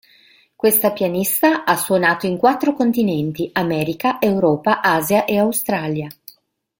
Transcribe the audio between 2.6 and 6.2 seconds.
continenti: America, Europa, Asia e Australia.